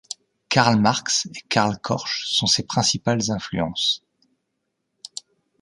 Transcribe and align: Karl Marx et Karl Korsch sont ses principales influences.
Karl 0.49 0.79
Marx 0.79 1.27
et 1.27 1.41
Karl 1.47 1.77
Korsch 1.77 2.25
sont 2.25 2.47
ses 2.47 2.63
principales 2.63 3.29
influences. 3.29 4.03